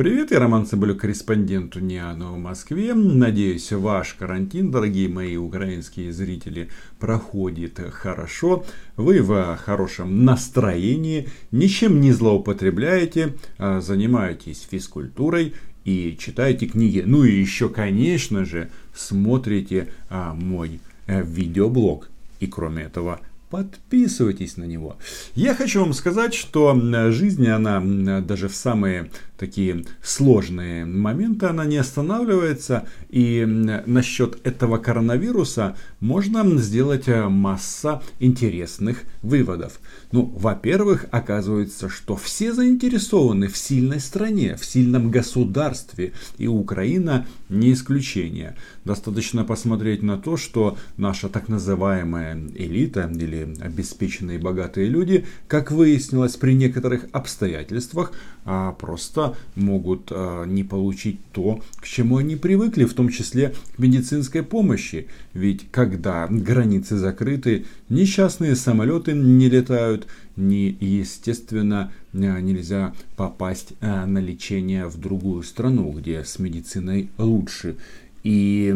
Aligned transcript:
Привет, 0.00 0.30
я 0.30 0.38
Роман 0.38 0.64
Цыбулюк, 0.64 1.00
корреспондент 1.00 1.76
УНИАНа 1.76 2.32
в 2.32 2.38
Москве. 2.38 2.94
Надеюсь, 2.94 3.70
ваш 3.70 4.14
карантин, 4.14 4.70
дорогие 4.70 5.10
мои 5.10 5.36
украинские 5.36 6.10
зрители, 6.10 6.70
проходит 6.98 7.78
хорошо. 7.92 8.64
Вы 8.96 9.20
в 9.20 9.58
хорошем 9.58 10.24
настроении, 10.24 11.28
ничем 11.50 12.00
не 12.00 12.12
злоупотребляете, 12.12 13.34
а 13.58 13.82
занимаетесь 13.82 14.66
физкультурой 14.70 15.52
и 15.84 16.16
читаете 16.18 16.64
книги. 16.64 17.02
Ну 17.04 17.24
и 17.24 17.38
еще, 17.38 17.68
конечно 17.68 18.46
же, 18.46 18.70
смотрите 18.94 19.90
а, 20.08 20.32
мой 20.32 20.80
а, 21.06 21.20
видеоблог. 21.20 22.08
И 22.38 22.46
кроме 22.46 22.84
этого, 22.84 23.20
подписывайтесь 23.50 24.56
на 24.56 24.64
него. 24.64 24.96
Я 25.34 25.54
хочу 25.54 25.80
вам 25.80 25.92
сказать, 25.92 26.34
что 26.34 26.78
жизнь, 27.10 27.46
она 27.48 27.80
даже 28.20 28.48
в 28.48 28.54
самые 28.54 29.10
такие 29.40 29.86
сложные 30.02 30.84
моменты, 30.84 31.46
она 31.46 31.64
не 31.64 31.78
останавливается. 31.78 32.86
И 33.08 33.44
насчет 33.86 34.38
этого 34.46 34.76
коронавируса 34.76 35.76
можно 35.98 36.44
сделать 36.58 37.08
э, 37.08 37.26
масса 37.28 38.02
интересных 38.18 39.02
выводов. 39.22 39.80
Ну, 40.12 40.26
во-первых, 40.36 41.06
оказывается, 41.10 41.88
что 41.88 42.16
все 42.16 42.52
заинтересованы 42.52 43.48
в 43.48 43.56
сильной 43.56 44.00
стране, 44.00 44.56
в 44.56 44.64
сильном 44.64 45.10
государстве, 45.10 46.12
и 46.36 46.46
Украина 46.46 47.26
не 47.48 47.72
исключение. 47.72 48.56
Достаточно 48.84 49.44
посмотреть 49.44 50.02
на 50.02 50.18
то, 50.18 50.36
что 50.36 50.76
наша 50.98 51.30
так 51.30 51.48
называемая 51.48 52.34
элита 52.54 53.10
или 53.14 53.39
обеспеченные 53.60 54.38
богатые 54.38 54.88
люди, 54.88 55.24
как 55.48 55.70
выяснилось 55.70 56.36
при 56.36 56.52
некоторых 56.54 57.06
обстоятельствах, 57.12 58.12
а, 58.44 58.72
просто 58.72 59.36
могут 59.54 60.10
а, 60.10 60.44
не 60.44 60.64
получить 60.64 61.20
то, 61.32 61.62
к 61.76 61.86
чему 61.86 62.16
они 62.18 62.36
привыкли, 62.36 62.84
в 62.84 62.94
том 62.94 63.08
числе 63.10 63.54
к 63.74 63.78
медицинской 63.78 64.42
помощи. 64.42 65.08
Ведь 65.34 65.70
когда 65.70 66.26
границы 66.28 66.96
закрыты, 66.96 67.66
несчастные 67.88 68.56
самолеты 68.56 69.12
не 69.12 69.48
летают, 69.48 70.06
не, 70.36 70.70
естественно, 70.80 71.92
а, 72.12 72.40
нельзя 72.40 72.94
попасть 73.16 73.74
на 73.80 74.18
лечение 74.18 74.86
в 74.86 74.98
другую 74.98 75.42
страну, 75.42 75.92
где 75.92 76.24
с 76.24 76.38
медициной 76.38 77.10
лучше. 77.18 77.76
И 78.22 78.74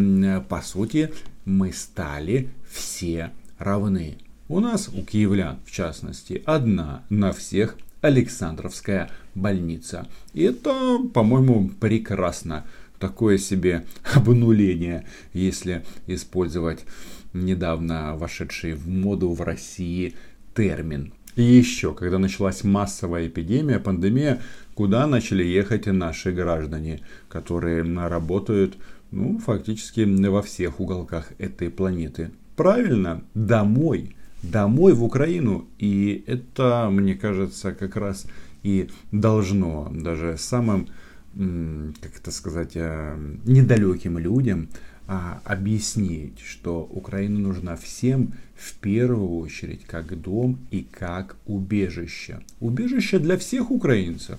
по 0.49 0.63
сути 0.63 1.11
мы 1.45 1.73
стали 1.73 2.49
все 2.71 3.31
равны. 3.59 4.17
У 4.47 4.61
нас, 4.61 4.91
у 4.93 5.03
киевлян 5.03 5.57
в 5.65 5.71
частности, 5.71 6.43
одна 6.45 7.03
на 7.09 7.33
всех 7.33 7.79
Александровская 8.03 9.11
больница. 9.35 10.07
И 10.35 10.43
это, 10.43 10.99
по-моему, 11.15 11.71
прекрасно. 11.81 12.67
Такое 12.99 13.39
себе 13.39 13.87
обнуление, 14.15 15.07
если 15.33 15.83
использовать 16.07 16.85
недавно 17.33 18.17
вошедший 18.17 18.75
в 18.75 18.87
моду 18.87 19.33
в 19.33 19.41
России 19.41 20.15
термин. 20.55 21.15
И 21.37 21.43
еще, 21.43 21.95
когда 21.95 22.19
началась 22.19 22.65
массовая 22.65 23.29
эпидемия, 23.29 23.81
пандемия, 23.81 24.43
куда 24.75 25.07
начали 25.07 25.43
ехать 25.43 25.87
наши 25.87 26.33
граждане, 26.33 27.01
которые 27.31 27.83
работают 27.83 28.77
ну, 29.11 29.39
фактически 29.39 30.03
во 30.03 30.43
всех 30.43 30.81
уголках 30.81 31.33
этой 31.39 31.71
планеты. 31.71 32.31
Правильно, 32.57 33.25
домой 33.33 34.15
домой 34.51 34.93
в 34.93 35.03
Украину. 35.03 35.67
И 35.79 36.25
это, 36.27 36.89
мне 36.91 37.15
кажется, 37.15 37.73
как 37.73 37.97
раз 37.97 38.27
и 38.63 38.89
должно 39.13 39.91
даже 39.95 40.37
самым, 40.39 40.89
как 41.35 42.17
это 42.17 42.31
сказать, 42.31 42.73
э, 42.75 43.17
недалеким 43.45 44.19
людям 44.19 44.69
а, 45.07 45.43
объяснить, 45.45 46.41
что 46.41 46.83
Украина 46.83 47.39
нужна 47.39 47.77
всем 47.77 48.33
в 48.55 48.75
первую 48.77 49.37
очередь 49.37 49.85
как 49.85 50.19
дом 50.19 50.59
и 50.71 50.83
как 50.83 51.37
убежище. 51.45 52.41
Убежище 52.61 53.19
для 53.19 53.37
всех 53.37 53.71
украинцев. 53.71 54.39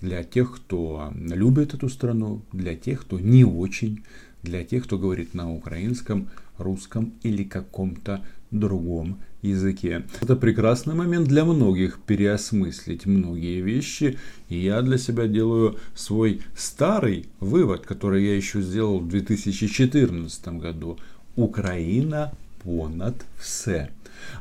Для 0.00 0.24
тех, 0.24 0.56
кто 0.56 1.12
любит 1.14 1.74
эту 1.74 1.90
страну, 1.90 2.40
для 2.52 2.74
тех, 2.74 3.02
кто 3.02 3.20
не 3.20 3.44
очень, 3.44 4.02
для 4.42 4.64
тех, 4.64 4.84
кто 4.84 4.98
говорит 4.98 5.34
на 5.34 5.52
украинском, 5.52 6.30
русском 6.56 7.12
или 7.22 7.44
каком-то 7.44 8.24
другом 8.50 9.18
языке. 9.42 10.04
Это 10.20 10.36
прекрасный 10.36 10.94
момент 10.94 11.28
для 11.28 11.44
многих 11.44 12.00
переосмыслить 12.00 13.06
многие 13.06 13.60
вещи. 13.60 14.18
И 14.48 14.58
я 14.58 14.82
для 14.82 14.98
себя 14.98 15.26
делаю 15.26 15.78
свой 15.94 16.42
старый 16.56 17.26
вывод, 17.40 17.86
который 17.86 18.24
я 18.24 18.36
еще 18.36 18.60
сделал 18.60 18.98
в 18.98 19.08
2014 19.08 20.48
году. 20.58 20.98
Украина 21.36 22.32
понад 22.62 23.14
все. 23.38 23.90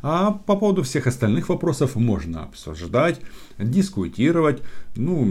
А 0.01 0.31
по 0.31 0.57
поводу 0.57 0.83
всех 0.83 1.07
остальных 1.07 1.47
вопросов 1.47 1.95
можно 1.95 2.43
обсуждать, 2.43 3.21
дискутировать. 3.57 4.61
Ну, 4.97 5.23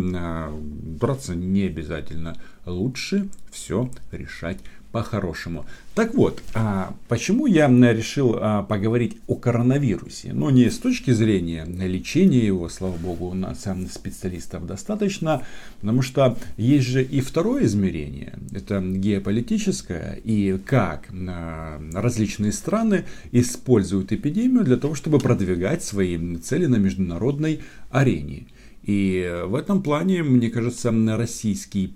браться 0.98 1.34
не 1.34 1.64
обязательно. 1.64 2.34
Лучше 2.64 3.28
все 3.50 3.90
решать 4.10 4.58
по-хорошему. 4.92 5.66
Так 5.94 6.14
вот, 6.14 6.42
а 6.54 6.94
почему 7.08 7.46
я 7.46 7.68
решил 7.68 8.36
а, 8.38 8.62
поговорить 8.62 9.18
о 9.26 9.34
коронавирусе? 9.34 10.32
Ну, 10.32 10.48
не 10.50 10.70
с 10.70 10.78
точки 10.78 11.10
зрения 11.10 11.64
лечения 11.66 12.44
его, 12.44 12.68
слава 12.68 12.96
богу, 12.96 13.26
у 13.26 13.34
нас 13.34 13.66
специалистов 13.92 14.66
достаточно, 14.66 15.42
потому 15.80 16.02
что 16.02 16.38
есть 16.56 16.86
же 16.86 17.02
и 17.02 17.20
второе 17.20 17.64
измерение, 17.64 18.38
это 18.52 18.80
геополитическое, 18.80 20.18
и 20.24 20.58
как 20.64 21.08
а, 21.12 21.82
различные 21.92 22.52
страны 22.52 23.04
используют 23.32 24.12
эпидемию 24.12 24.64
для 24.64 24.76
того, 24.76 24.94
чтобы 24.94 25.18
продвигать 25.18 25.84
свои 25.84 26.36
цели 26.36 26.66
на 26.66 26.76
международной 26.76 27.60
арене. 27.90 28.46
И 28.84 29.42
в 29.44 29.54
этом 29.54 29.82
плане, 29.82 30.22
мне 30.22 30.48
кажется, 30.48 30.90
российский 31.14 31.92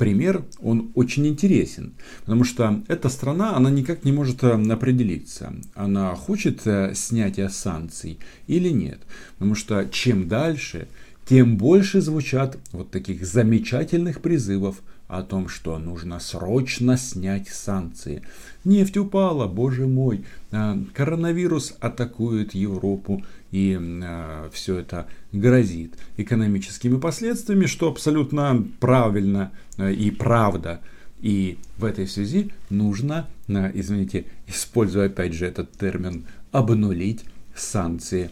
пример, 0.00 0.46
он 0.62 0.92
очень 0.94 1.26
интересен, 1.26 1.92
потому 2.24 2.42
что 2.44 2.82
эта 2.88 3.10
страна, 3.10 3.54
она 3.54 3.68
никак 3.68 4.02
не 4.02 4.12
может 4.12 4.42
э, 4.42 4.52
определиться, 4.72 5.52
она 5.74 6.14
хочет 6.14 6.66
э, 6.66 6.94
снятия 6.94 7.50
санкций 7.50 8.18
или 8.46 8.70
нет, 8.70 8.98
потому 9.34 9.54
что 9.54 9.86
чем 9.92 10.26
дальше, 10.26 10.88
тем 11.28 11.58
больше 11.58 12.00
звучат 12.00 12.56
вот 12.72 12.90
таких 12.90 13.26
замечательных 13.26 14.22
призывов 14.22 14.76
о 15.10 15.22
том, 15.22 15.48
что 15.48 15.76
нужно 15.78 16.20
срочно 16.20 16.96
снять 16.96 17.48
санкции. 17.48 18.22
Нефть 18.64 18.96
упала, 18.96 19.48
боже 19.48 19.86
мой, 19.86 20.24
а, 20.52 20.78
коронавирус 20.94 21.74
атакует 21.80 22.54
Европу, 22.54 23.24
и 23.50 23.76
а, 23.80 24.48
все 24.52 24.78
это 24.78 25.06
грозит 25.32 25.94
экономическими 26.16 26.96
последствиями, 26.96 27.66
что 27.66 27.88
абсолютно 27.88 28.64
правильно 28.78 29.50
а, 29.76 29.90
и 29.90 30.10
правда. 30.12 30.80
И 31.20 31.58
в 31.76 31.84
этой 31.84 32.06
связи 32.06 32.52
нужно, 32.70 33.26
извините, 33.48 34.26
используя 34.46 35.06
опять 35.06 35.34
же 35.34 35.44
этот 35.44 35.72
термин, 35.72 36.24
обнулить 36.52 37.24
санкции. 37.54 38.30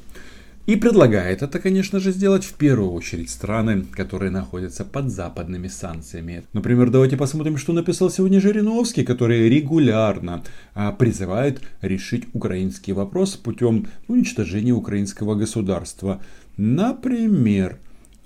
И 0.68 0.76
предлагает 0.76 1.40
это, 1.40 1.60
конечно 1.60 1.98
же, 1.98 2.12
сделать 2.12 2.44
в 2.44 2.52
первую 2.52 2.92
очередь 2.92 3.30
страны, 3.30 3.86
которые 3.90 4.30
находятся 4.30 4.84
под 4.84 5.08
западными 5.08 5.66
санкциями. 5.66 6.44
Например, 6.52 6.90
давайте 6.90 7.16
посмотрим, 7.16 7.56
что 7.56 7.72
написал 7.72 8.10
сегодня 8.10 8.38
Жириновский, 8.38 9.02
который 9.02 9.48
регулярно 9.48 10.44
а, 10.74 10.92
призывает 10.92 11.62
решить 11.80 12.24
украинский 12.34 12.92
вопрос 12.92 13.36
путем 13.36 13.86
уничтожения 14.08 14.72
украинского 14.72 15.36
государства. 15.36 16.20
Например, 16.58 17.78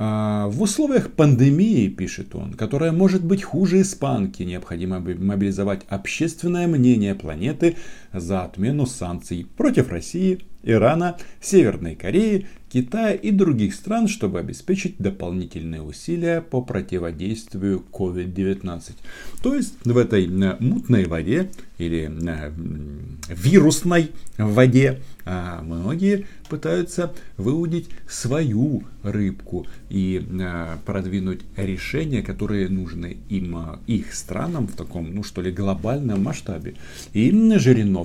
а, 0.05 0.49
в 0.49 0.63
условиях 0.63 1.13
пандемии, 1.13 1.87
пишет 1.87 2.35
он, 2.35 2.55
которая 2.55 2.91
может 2.91 3.25
быть 3.25 3.45
хуже 3.45 3.83
испанки, 3.83 4.43
необходимо 4.43 4.99
мобилизовать 4.99 5.83
общественное 5.89 6.67
мнение 6.67 7.15
планеты 7.15 7.77
за 8.13 8.45
отмену 8.45 8.87
санкций 8.87 9.47
против 9.57 9.89
России, 9.91 10.41
Ирана, 10.63 11.17
Северной 11.41 11.95
Кореи, 11.95 12.47
Китая 12.73 13.13
и 13.13 13.31
других 13.33 13.75
стран, 13.75 14.09
чтобы 14.09 14.39
обеспечить 14.39 14.97
дополнительные 14.99 15.83
усилия 15.83 16.41
по 16.41 16.63
противодействию 16.63 17.85
COVID-19. 17.93 18.93
То 19.43 19.55
есть 19.55 19.75
в 19.85 19.99
этой 19.99 20.25
э, 20.25 20.57
мутной 20.59 21.05
воде 21.05 21.51
или 21.77 22.11
э, 22.11 22.51
вирусной 23.29 24.13
воде 24.39 25.01
а, 25.25 25.61
многие 25.63 26.27
пытаются 26.49 27.13
выудить 27.37 27.91
свою 28.09 28.85
рыбку 29.03 29.67
и 29.91 30.25
э, 30.27 30.77
продвинуть 30.87 31.43
решения, 31.59 32.23
которые 32.23 32.71
нужны 32.71 33.19
им, 33.29 33.59
их 33.87 34.15
странам 34.15 34.67
в 34.67 34.77
таком, 34.77 35.15
ну 35.15 35.23
что 35.23 35.43
ли, 35.43 35.53
глобальном 35.53 36.23
масштабе. 36.23 36.75
И 37.13 37.31
Жириновский, 37.31 38.02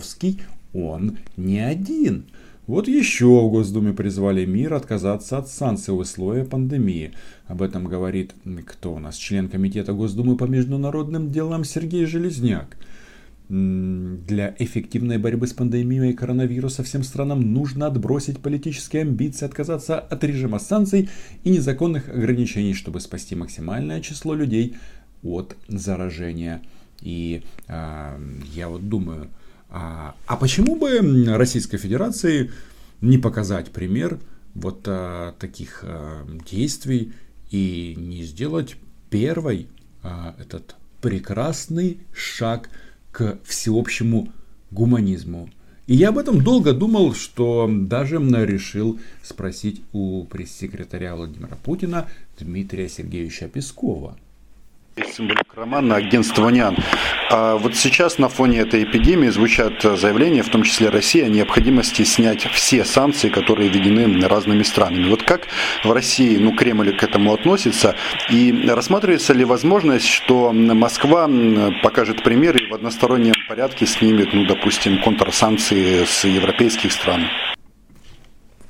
он 0.73 1.17
не 1.35 1.59
один. 1.59 2.25
Вот 2.67 2.89
еще 2.89 3.27
в 3.27 3.49
Госдуме 3.49 3.93
призвали 3.93 4.45
мир 4.45 4.73
отказаться 4.73 5.37
от 5.37 5.47
санкций 5.47 5.93
в 5.93 5.97
условия 5.99 6.43
пандемии. 6.43 7.13
Об 7.47 7.61
этом 7.61 7.85
говорит 7.85 8.35
кто 8.65 8.93
у 8.93 8.99
нас? 8.99 9.15
Член 9.15 9.47
Комитета 9.47 9.93
Госдумы 9.93 10.35
по 10.35 10.43
международным 10.43 11.31
делам 11.31 11.63
Сергей 11.63 12.05
Железняк. 12.05 12.77
Для 13.47 14.53
эффективной 14.59 15.17
борьбы 15.17 15.47
с 15.47 15.53
пандемией 15.53 16.11
коронавируса 16.11 16.83
всем 16.83 17.03
странам 17.03 17.53
нужно 17.53 17.87
отбросить 17.87 18.39
политические 18.39 19.03
амбиции, 19.03 19.45
отказаться 19.45 19.97
от 19.97 20.21
режима 20.25 20.59
санкций 20.59 21.09
и 21.45 21.49
незаконных 21.49 22.09
ограничений, 22.09 22.73
чтобы 22.73 22.99
спасти 22.99 23.35
максимальное 23.35 24.01
число 24.01 24.33
людей 24.33 24.75
от 25.23 25.55
заражения. 25.69 26.61
И 27.01 27.43
э, 27.69 28.19
я 28.53 28.67
вот 28.67 28.89
думаю, 28.89 29.29
а, 29.69 30.15
а 30.25 30.37
почему 30.37 30.75
бы 30.75 30.99
Российской 31.35 31.77
Федерации 31.77 32.51
не 33.01 33.17
показать 33.17 33.71
пример 33.71 34.19
вот 34.53 34.81
а, 34.87 35.33
таких 35.39 35.83
а, 35.83 36.25
действий 36.49 37.13
и 37.51 37.93
не 37.97 38.23
сделать 38.23 38.75
первый 39.09 39.67
а, 40.03 40.35
этот 40.39 40.75
прекрасный 41.01 41.99
шаг 42.13 42.69
к 43.11 43.39
всеобщему 43.43 44.29
гуманизму. 44.71 45.49
И 45.85 45.95
я 45.95 46.09
об 46.09 46.17
этом 46.17 46.43
долго 46.43 46.73
думал, 46.73 47.13
что 47.13 47.69
даже 47.71 48.17
решил 48.17 48.99
спросить 49.23 49.81
у 49.93 50.25
пресс-секретаря 50.25 51.15
Владимира 51.15 51.55
Путина 51.55 52.09
Дмитрия 52.37 52.89
Сергеевича 52.89 53.47
Пескова– 53.47 54.17
Символик 55.05 55.53
романа 55.55 55.95
агентство 55.95 56.49
НИАН. 56.49 56.77
А 57.29 57.55
вот 57.55 57.75
сейчас 57.75 58.17
на 58.17 58.29
фоне 58.29 58.59
этой 58.59 58.83
эпидемии 58.83 59.29
звучат 59.29 59.81
заявления, 59.81 60.43
в 60.43 60.49
том 60.49 60.63
числе 60.63 60.89
России, 60.89 61.21
о 61.21 61.29
необходимости 61.29 62.03
снять 62.03 62.45
все 62.47 62.83
санкции, 62.83 63.29
которые 63.29 63.69
введены 63.69 64.27
разными 64.27 64.63
странами. 64.63 65.09
Вот 65.09 65.23
как 65.23 65.47
в 65.83 65.91
России 65.91 66.37
ну, 66.37 66.55
Кремль 66.55 66.95
к 66.97 67.03
этому 67.03 67.33
относится? 67.33 67.95
И 68.29 68.65
рассматривается 68.67 69.33
ли 69.33 69.45
возможность, 69.45 70.07
что 70.07 70.51
Москва 70.51 71.29
покажет 71.83 72.23
пример 72.23 72.57
и 72.57 72.69
в 72.69 72.73
одностороннем 72.73 73.33
порядке 73.47 73.85
снимет, 73.85 74.33
ну, 74.33 74.45
допустим, 74.45 75.01
контрсанкции 75.03 76.05
с 76.05 76.23
европейских 76.25 76.91
стран? 76.91 77.27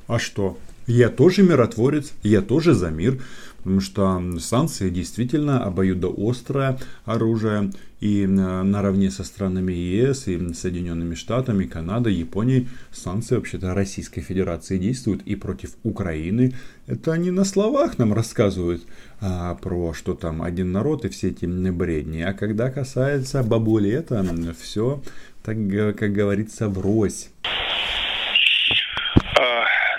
А 0.07 0.19
что? 0.19 0.57
Я 0.87 1.09
тоже 1.09 1.43
миротворец, 1.43 2.13
я 2.23 2.41
тоже 2.41 2.73
за 2.73 2.89
мир. 2.89 3.21
Потому 3.57 3.81
что 3.81 4.23
санкции 4.39 4.89
действительно 4.89 5.65
обоюдоострое 5.65 6.79
оружие. 7.03 7.73
И 7.99 8.23
э, 8.23 8.27
наравне 8.27 9.11
со 9.11 9.25
странами 9.25 9.73
ЕС 9.73 10.27
и 10.27 10.53
Соединенными 10.53 11.15
Штатами, 11.15 11.65
Канадой, 11.65 12.13
Японией 12.13 12.69
санкции 12.93 13.35
вообще-то 13.35 13.73
Российской 13.73 14.21
Федерации 14.21 14.77
действуют 14.77 15.23
и 15.23 15.35
против 15.35 15.71
Украины. 15.83 16.53
Это 16.85 17.11
они 17.11 17.31
на 17.31 17.43
словах 17.43 17.97
нам 17.97 18.13
рассказывают 18.13 18.83
а, 19.19 19.55
про 19.55 19.93
что 19.93 20.13
там 20.13 20.43
один 20.43 20.71
народ 20.71 21.03
и 21.03 21.09
все 21.09 21.29
эти 21.29 21.45
бредни. 21.45 22.21
А 22.21 22.33
когда 22.33 22.69
касается 22.69 23.43
бабули, 23.43 23.89
это 23.89 24.23
все, 24.57 25.01
так 25.43 25.57
как 25.97 26.13
говорится, 26.13 26.69
врозь. 26.69 27.31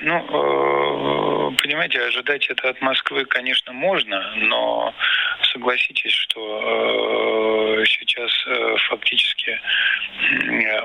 Ну, 0.00 1.52
э, 1.52 1.56
понимаете, 1.60 2.00
ожидать 2.00 2.46
это 2.48 2.68
от 2.68 2.80
Москвы, 2.80 3.24
конечно, 3.24 3.72
можно, 3.72 4.32
но 4.36 4.94
согласитесь, 5.52 6.12
что 6.12 7.80
э, 7.80 7.84
сейчас 7.86 8.30
э, 8.46 8.76
фактически 8.88 9.60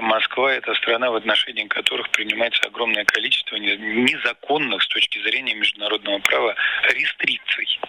Москва 0.01 0.53
это 0.53 0.73
страна, 0.75 1.11
в 1.11 1.15
отношении 1.15 1.65
которых 1.65 2.09
принимается 2.09 2.67
огромное 2.67 3.05
количество 3.05 3.55
незаконных 3.55 4.81
с 4.81 4.87
точки 4.87 5.19
зрения 5.19 5.55
международного 5.55 6.19
права 6.19 6.55
рестрикций. 6.89 7.79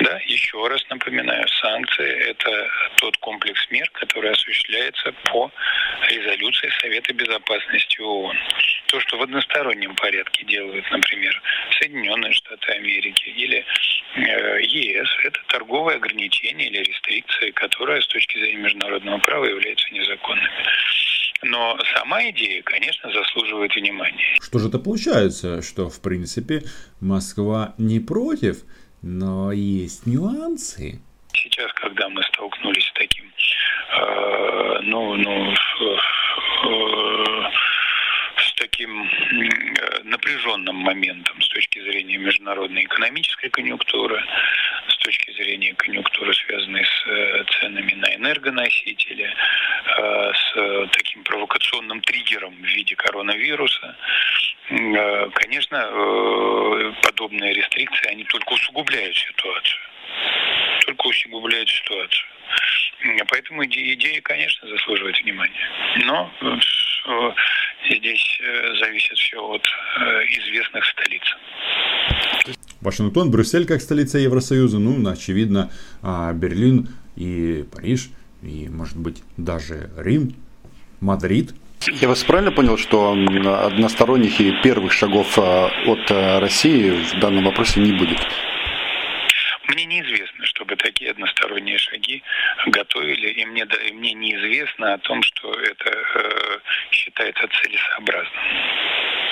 Да, 0.00 0.18
еще 0.26 0.66
раз 0.66 0.82
напоминаю, 0.88 1.46
санкции– 1.60 2.30
это 2.30 2.68
тот 2.96 3.16
комплекс 3.18 3.60
мер, 3.70 3.88
который 3.92 4.30
осуществляется 4.30 5.12
по 5.30 5.50
резолюции 6.08 6.70
Совета 6.80 7.12
Безопасности 7.12 8.00
ООН. 8.00 8.36
То, 8.86 9.00
что 9.00 9.18
в 9.18 9.22
одностороннем 9.22 9.94
порядке 9.96 10.46
делают, 10.46 10.90
например, 10.90 11.42
Соединенные 11.78 12.32
Штаты 12.32 12.72
Америки 12.72 13.28
или 13.28 13.64
э, 14.16 14.62
ЕС, 14.62 15.08
это 15.24 15.38
торговые 15.48 15.96
ограничения 15.96 16.68
или 16.68 16.78
рестрикции, 16.78 17.50
которые 17.50 18.00
с 18.00 18.06
точки 18.06 18.38
зрения 18.38 18.62
международного 18.62 19.18
права 19.18 19.44
являются 19.44 19.92
незаконными. 19.92 20.50
Но 21.42 21.78
сама 21.94 22.22
идея, 22.30 22.62
конечно, 22.62 23.12
заслуживает 23.12 23.74
внимания. 23.74 24.38
Что 24.42 24.58
же 24.58 24.68
это 24.68 24.78
получается, 24.78 25.62
что 25.62 25.90
в 25.90 26.00
принципе 26.00 26.62
Москва 27.00 27.74
не 27.76 28.00
против– 28.00 28.62
но 29.02 29.52
есть 29.52 30.06
нюансы. 30.06 31.00
Сейчас, 31.32 31.72
когда 31.74 32.08
мы 32.08 32.22
столкнулись 32.24 32.84
с 32.84 32.92
таким, 32.92 33.24
э, 33.26 34.80
ну, 34.82 35.14
ну, 35.14 35.52
э, 35.52 35.56
с 38.36 38.54
таким 38.54 39.04
э, 39.04 40.02
напряженным 40.04 40.76
моментом 40.76 41.40
с 41.40 41.48
точки 41.48 41.80
зрения 41.80 42.18
международной 42.18 42.84
экономической 42.84 43.48
конъюнктуры, 43.48 44.22
с 44.88 44.96
точки 44.98 45.30
зрения 45.32 45.72
конъюнктуры, 45.74 46.34
связанной 46.34 46.84
с 46.84 47.06
э, 47.06 47.44
ценами 47.60 47.92
на 47.92 48.14
энергоносители, 48.16 49.32
э, 49.96 50.32
с 50.34 50.88
таким 50.92 51.22
провокационным 51.22 52.00
триггером 52.00 52.54
в 52.56 52.66
виде 52.66 52.96
коронавируса, 52.96 53.96
Э, 54.70 55.28
конечно, 55.34 55.76
э, 55.76 56.92
подобные 57.02 57.54
рестрикции, 57.54 58.06
они 58.08 58.24
только 58.24 58.52
усугубляют 58.52 59.16
ситуацию. 59.16 59.80
Только 60.86 61.06
усугубляют 61.08 61.68
ситуацию. 61.68 62.28
Поэтому 63.28 63.64
идея, 63.64 64.20
конечно, 64.20 64.68
заслуживает 64.68 65.20
внимания. 65.22 65.70
Но 66.04 66.30
э, 66.40 67.32
здесь 67.90 68.40
зависит 68.78 69.18
все 69.18 69.42
от 69.42 69.66
известных 70.28 70.84
столиц. 70.84 71.36
Вашингтон, 73.00 73.30
Брюссель 73.30 73.64
как 73.64 73.80
столица 73.80 74.18
Евросоюза, 74.18 74.78
ну, 74.78 75.08
очевидно, 75.08 75.70
а, 76.02 76.34
Берлин 76.34 76.88
и 77.16 77.64
Париж, 77.72 78.10
и, 78.42 78.68
может 78.70 78.98
быть, 78.98 79.22
даже 79.38 79.90
Рим, 79.96 80.34
Мадрид– 81.00 81.54
я 82.02 82.08
вас 82.08 82.22
правильно 82.24 82.52
понял, 82.52 82.76
что 82.76 83.16
односторонних 83.64 84.38
и 84.38 84.52
первых 84.62 84.92
шагов 84.92 85.38
а, 85.38 85.70
от 85.86 86.10
а, 86.10 86.38
России 86.38 86.90
в 86.90 87.20
данном 87.20 87.44
вопросе 87.46 87.80
не 87.80 87.92
будет? 87.92 88.18
Мне 89.72 89.84
неизвестно, 89.84 90.44
чтобы 90.46 90.74
такие 90.76 91.12
односторонние 91.12 91.78
шаги 91.78 92.22
готовили, 92.66 93.28
и 93.40 93.46
мне, 93.46 93.66
и 93.88 93.92
мне 93.92 94.14
неизвестно 94.14 94.94
о 94.94 94.98
том, 94.98 95.22
что 95.22 95.52
это 95.52 95.90
э, 95.90 96.58
считается 96.90 97.46
целесообразным. 97.62 98.42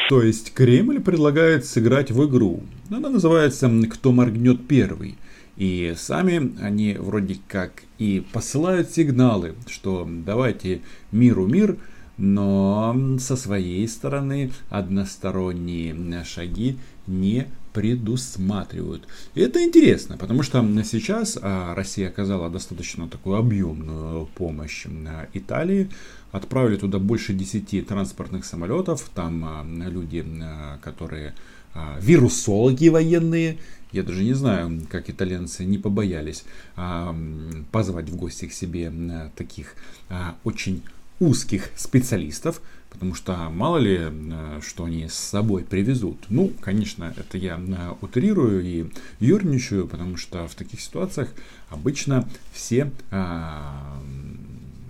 То 0.09 0.23
есть 0.23 0.55
Кремль 0.55 1.01
предлагает 1.01 1.65
сыграть 1.65 2.11
в 2.11 2.29
игру. 2.29 2.63
Она 2.91 3.11
называется 3.11 3.69
«Кто 3.93 4.13
моргнет 4.13 4.69
первый». 4.69 5.19
И 5.57 5.95
сами 5.97 6.57
они 6.63 6.95
вроде 6.95 7.37
как 7.49 7.83
и 7.99 8.23
посылают 8.33 8.91
сигналы, 8.91 9.57
что 9.69 10.07
давайте 10.09 10.83
миру 11.11 11.47
мир, 11.47 11.77
но 12.19 12.95
со 13.21 13.37
своей 13.37 13.87
стороны 13.89 14.53
односторонние 14.69 16.25
шаги 16.25 16.77
не 17.07 17.47
предусматривают. 17.73 19.07
Это 19.37 19.63
интересно, 19.63 20.17
потому 20.17 20.43
что 20.43 20.67
сейчас 20.83 21.39
а, 21.41 21.75
Россия 21.77 22.09
оказала 22.09 22.51
достаточно 22.51 23.09
такую 23.09 23.37
объемную 23.37 24.27
помощь 24.35 24.87
Италии. 25.33 25.89
Отправили 26.33 26.77
туда 26.77 26.99
больше 26.99 27.33
10 27.35 27.87
транспортных 27.87 28.45
самолетов. 28.45 29.09
Там 29.15 29.83
люди, 29.89 30.27
которые 30.83 31.35
вирусологи 32.01 32.89
военные, 32.89 33.59
я 33.93 34.03
даже 34.03 34.25
не 34.25 34.35
знаю, 34.35 34.83
как 34.91 35.09
итальянцы 35.09 35.65
не 35.65 35.79
побоялись 35.79 36.45
позвать 37.71 38.11
в 38.11 38.17
гости 38.17 38.47
к 38.47 38.53
себе 38.53 38.93
таких 39.37 39.75
очень 40.45 40.83
узких 41.21 41.71
специалистов, 41.77 42.61
потому 42.91 43.15
что 43.15 43.37
мало 43.51 43.79
ли, 43.79 43.99
э, 44.01 44.61
что 44.67 44.85
они 44.85 45.09
с 45.09 45.15
собой 45.15 45.65
привезут. 45.65 46.19
Ну, 46.29 46.53
конечно, 46.61 47.13
это 47.17 47.39
я 47.39 47.59
э, 47.59 47.95
утрирую 48.01 48.65
и 48.65 48.87
юрничаю, 49.21 49.87
потому 49.87 50.17
что 50.17 50.47
в 50.49 50.55
таких 50.55 50.81
ситуациях 50.81 51.29
обычно 51.71 52.29
все 52.53 52.91
а, 53.11 54.01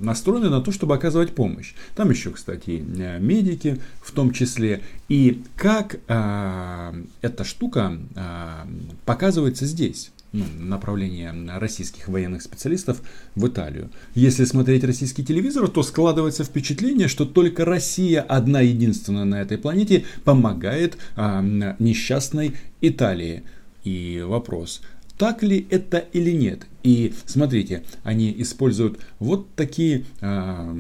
настроены 0.01 0.49
на 0.49 0.61
то, 0.61 0.73
чтобы 0.73 0.95
оказывать 0.95 1.35
помощь. 1.35 1.75
Там 1.95 2.11
еще, 2.11 2.31
кстати, 2.31 2.85
э, 2.99 3.19
медики 3.19 3.81
в 4.01 4.13
том 4.13 4.33
числе. 4.33 4.83
И 5.09 5.43
как 5.57 5.99
а, 6.09 6.95
эта 7.21 7.45
штука 7.45 7.99
а, 8.15 8.67
показывается 9.05 9.67
здесь. 9.67 10.11
Ну, 10.33 10.45
направление 10.59 11.33
российских 11.59 12.09
военных 12.09 12.43
специалистов 12.43 13.01
в 13.35 13.47
Италию. 13.47 13.91
Если 14.15 14.45
смотреть 14.45 14.85
российский 14.85 15.25
телевизор, 15.25 15.69
то 15.69 15.83
складывается 15.83 16.45
впечатление, 16.45 17.09
что 17.09 17.25
только 17.25 17.65
Россия 17.65 18.21
одна 18.21 18.61
единственная 18.61 19.25
на 19.25 19.41
этой 19.41 19.59
планете 19.59 20.05
помогает 20.25 20.99
а, 21.17 21.43
несчастной 21.79 22.55
Италии. 22.81 23.43
И 23.85 24.23
вопрос, 24.27 24.83
так 25.17 25.43
ли 25.43 25.67
это 25.71 25.99
или 25.99 26.31
нет? 26.31 26.67
И 26.83 27.15
смотрите, 27.27 27.85
они 28.03 28.35
используют 28.39 29.01
вот 29.19 29.49
такие 29.55 30.05
а, 30.21 30.77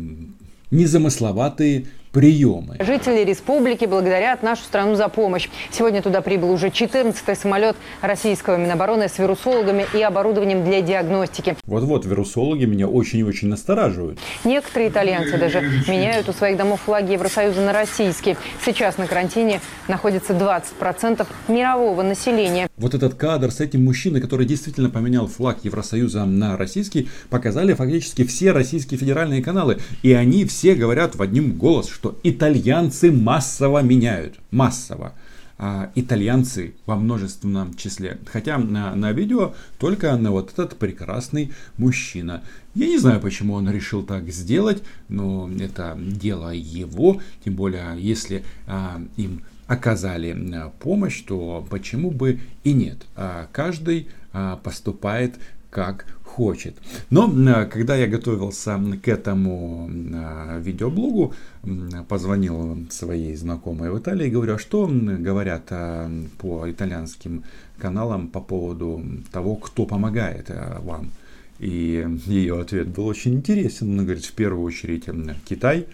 незамысловатые 0.70 1.86
приемы. 2.12 2.76
Жители 2.80 3.24
республики 3.24 3.84
благодарят 3.84 4.42
нашу 4.42 4.62
страну 4.62 4.94
за 4.94 5.08
помощь. 5.08 5.48
Сегодня 5.70 6.02
туда 6.02 6.20
прибыл 6.20 6.50
уже 6.50 6.68
14-й 6.68 7.36
самолет 7.36 7.76
российского 8.00 8.56
Минобороны 8.56 9.08
с 9.08 9.18
вирусологами 9.18 9.86
и 9.94 10.02
оборудованием 10.02 10.64
для 10.64 10.80
диагностики. 10.80 11.56
Вот-вот, 11.66 12.06
вирусологи 12.06 12.64
меня 12.64 12.88
очень 12.88 13.20
и 13.20 13.24
очень 13.24 13.48
настораживают. 13.48 14.18
Некоторые 14.44 14.90
итальянцы 14.90 15.38
даже 15.38 15.60
меняют 15.86 16.28
у 16.28 16.32
своих 16.32 16.56
домов 16.56 16.80
флаги 16.84 17.12
Евросоюза 17.12 17.60
на 17.60 17.72
российские. 17.72 18.36
Сейчас 18.64 18.98
на 18.98 19.06
карантине 19.06 19.60
находится 19.88 20.32
20% 20.32 21.26
мирового 21.48 22.02
населения. 22.02 22.68
Вот 22.76 22.94
этот 22.94 23.14
кадр 23.14 23.50
с 23.50 23.60
этим 23.60 23.84
мужчиной, 23.84 24.20
который 24.20 24.46
действительно 24.46 24.90
поменял 24.90 25.26
флаг 25.26 25.58
Евросоюза 25.62 26.24
на 26.24 26.56
российский, 26.56 27.08
показали 27.30 27.74
фактически 27.74 28.24
все 28.24 28.52
российские 28.52 28.98
федеральные 28.98 29.42
каналы. 29.42 29.78
И 30.02 30.12
они 30.12 30.44
все 30.44 30.74
говорят 30.74 31.16
в 31.16 31.22
одним 31.22 31.52
голос, 31.52 31.88
что 31.98 32.16
итальянцы 32.22 33.10
массово 33.10 33.82
меняют. 33.82 34.38
Массово. 34.52 35.14
А, 35.58 35.90
итальянцы 35.96 36.74
во 36.86 36.94
множественном 36.94 37.74
числе. 37.74 38.18
Хотя 38.26 38.56
на, 38.56 38.94
на 38.94 39.10
видео 39.10 39.54
только 39.80 40.16
на 40.16 40.30
вот 40.30 40.52
этот 40.52 40.78
прекрасный 40.78 41.50
мужчина. 41.76 42.44
Я 42.76 42.86
не 42.86 42.98
знаю, 42.98 43.20
почему 43.20 43.54
он 43.54 43.68
решил 43.68 44.04
так 44.04 44.28
сделать, 44.28 44.84
но 45.08 45.50
это 45.58 45.98
дело 45.98 46.50
его. 46.50 47.20
Тем 47.44 47.54
более, 47.54 47.96
если 47.98 48.44
а, 48.68 49.02
им 49.16 49.42
оказали 49.66 50.36
а, 50.54 50.70
помощь, 50.78 51.20
то 51.22 51.66
почему 51.68 52.12
бы 52.12 52.38
и 52.62 52.72
нет. 52.72 52.98
А, 53.16 53.48
каждый 53.50 54.06
а, 54.32 54.54
поступает 54.58 55.34
как 55.70 56.06
хочет. 56.38 56.76
Но 57.10 57.28
э, 57.28 57.66
когда 57.66 57.96
я 57.96 58.06
готовился 58.06 58.80
к 59.02 59.08
этому 59.08 59.90
э, 59.90 60.60
видеоблогу, 60.60 61.34
позвонил 62.08 62.86
своей 62.90 63.34
знакомой 63.36 63.90
в 63.90 63.98
Италии 63.98 64.30
говорю, 64.30 64.54
а 64.54 64.58
что 64.58 64.86
говорят 64.86 65.64
э, 65.70 66.08
по 66.38 66.70
итальянским 66.70 67.42
каналам 67.78 68.28
по 68.28 68.40
поводу 68.40 69.02
того, 69.32 69.56
кто 69.56 69.84
помогает 69.84 70.50
вам. 70.80 71.10
И 71.58 72.06
ее 72.26 72.60
ответ 72.60 72.88
был 72.88 73.06
очень 73.06 73.34
интересен. 73.34 73.92
Она 73.92 74.04
говорит, 74.04 74.24
в 74.24 74.32
первую 74.32 74.64
очередь 74.64 75.06
Китай, 75.48 75.86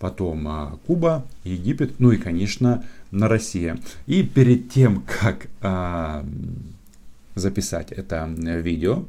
потом 0.00 0.78
Куба, 0.86 1.24
Египет, 1.44 2.00
ну 2.00 2.10
и, 2.10 2.16
конечно, 2.16 2.82
на 3.12 3.28
Россия. 3.28 3.78
И 4.08 4.24
перед 4.24 4.70
тем, 4.70 5.04
как 5.20 5.46
записать 7.36 7.92
это 7.92 8.26
видео, 8.36 9.04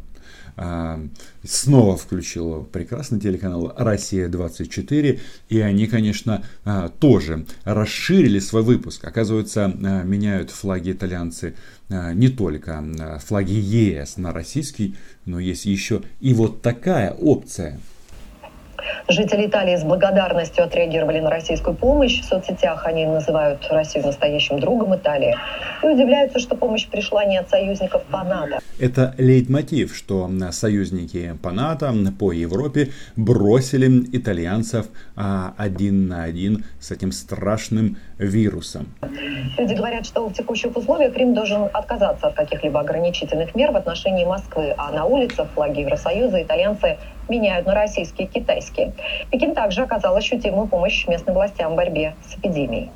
снова 1.43 1.98
включил 1.98 2.63
прекрасный 2.63 3.19
телеканал 3.19 3.74
«Россия-24», 3.75 5.19
и 5.50 5.60
они, 5.60 5.88
конечно, 5.88 6.43
а, 6.65 6.89
тоже 6.89 7.45
расширили 7.63 8.39
свой 8.39 8.63
выпуск. 8.63 9.05
Оказывается, 9.05 9.65
а, 9.65 10.03
меняют 10.03 10.51
флаги 10.51 10.91
итальянцы 10.91 11.55
не 11.89 12.29
только 12.29 12.83
флаги 13.24 13.53
ЕС 13.53 14.17
на 14.17 14.31
российский, 14.31 14.95
но 15.25 15.39
есть 15.39 15.65
еще 15.65 16.01
и 16.22 16.33
вот 16.33 16.62
такая 16.62 17.12
опция– 17.12 17.79
Жители 19.07 19.47
Италии 19.47 19.75
с 19.75 19.83
благодарностью 19.83 20.63
отреагировали 20.63 21.19
на 21.19 21.29
российскую 21.29 21.75
помощь. 21.75 22.21
В 22.21 22.25
соцсетях 22.25 22.85
они 22.85 23.05
называют 23.05 23.65
Россию 23.69 24.05
настоящим 24.05 24.59
другом 24.59 24.95
Италии. 24.95 25.35
И 25.83 25.87
удивляются, 25.87 26.39
что 26.39 26.55
помощь 26.55 26.87
пришла 26.87 27.25
не 27.25 27.37
от 27.37 27.49
союзников 27.49 28.03
по 28.03 28.23
НАТО. 28.23 28.59
Это 28.79 29.13
лейтмотив, 29.17 29.95
что 29.95 30.29
союзники 30.51 31.35
по 31.41 31.51
НАТО, 31.51 31.93
по 32.19 32.31
Европе 32.31 32.89
бросили 33.15 33.83
итальянцев 34.13 34.87
а, 35.15 35.53
один 35.57 36.07
на 36.07 36.23
один 36.23 36.65
с 36.79 36.91
этим 36.91 37.11
страшным 37.11 37.97
вирусом. 38.17 38.87
Люди 39.57 39.73
говорят, 39.73 40.05
что 40.05 40.27
в 40.27 40.33
текущих 40.33 40.75
условиях 40.75 41.15
Рим 41.15 41.33
должен 41.33 41.69
отказаться 41.73 42.27
от 42.27 42.33
каких-либо 42.33 42.79
ограничительных 42.79 43.55
мер 43.55 43.71
в 43.71 43.75
отношении 43.75 44.25
Москвы, 44.25 44.73
а 44.77 44.91
на 44.91 45.05
улицах 45.05 45.49
флаги 45.53 45.81
Евросоюза 45.81 46.41
итальянцы 46.41 46.97
меняют 47.29 47.65
на 47.65 47.73
российские 47.73 48.27
и 48.27 48.31
китайские. 48.31 48.93
Пекин 49.31 49.53
также 49.53 49.81
оказал 49.81 50.15
ощутимую 50.15 50.67
помощь 50.67 51.07
местным 51.07 51.35
властям 51.35 51.73
в 51.73 51.75
борьбе 51.75 52.15
с 52.27 52.37
эпидемией 52.37 52.89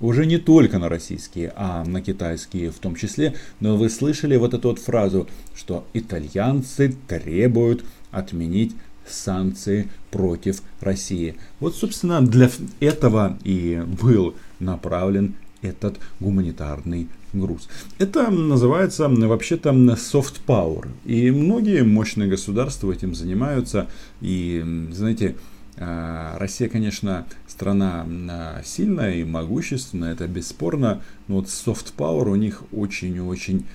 уже 0.00 0.26
не 0.26 0.38
только 0.38 0.78
на 0.78 0.88
российские, 0.88 1.52
а 1.56 1.84
на 1.84 2.00
китайские 2.00 2.70
в 2.70 2.78
том 2.78 2.96
числе. 2.96 3.34
Но 3.60 3.76
вы 3.76 3.90
слышали 3.90 4.36
вот 4.36 4.54
эту 4.54 4.68
вот 4.68 4.78
фразу, 4.78 5.28
что 5.54 5.84
итальянцы 5.92 6.96
требуют 7.06 7.84
отменить 8.10 8.74
санкции 9.06 9.88
против 10.10 10.62
России. 10.80 11.36
Вот, 11.58 11.74
собственно, 11.74 12.20
для 12.20 12.50
этого 12.80 13.38
и 13.44 13.82
был 14.00 14.34
направлен 14.58 15.34
этот 15.62 15.98
гуманитарный 16.20 17.08
груз. 17.32 17.68
Это 17.98 18.30
называется 18.30 19.08
вообще-то 19.08 19.70
soft 19.70 20.40
power. 20.46 20.88
И 21.04 21.30
многие 21.30 21.82
мощные 21.82 22.28
государства 22.28 22.92
этим 22.92 23.14
занимаются. 23.14 23.88
И, 24.20 24.64
знаете, 24.92 25.36
а, 25.76 26.36
Россия, 26.38 26.68
конечно, 26.68 27.26
страна 27.46 28.06
а, 28.30 28.62
сильная 28.64 29.14
и 29.14 29.24
могущественная, 29.24 30.12
это 30.12 30.26
бесспорно, 30.26 31.02
но 31.26 31.36
вот 31.36 31.46
soft 31.46 31.94
power 31.96 32.28
у 32.30 32.36
них 32.36 32.62
очень-очень 32.72 33.66